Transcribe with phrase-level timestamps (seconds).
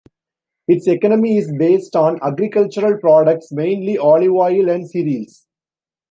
[0.67, 5.45] Its economy is based on agricultural products, mainly olive oil and cereals.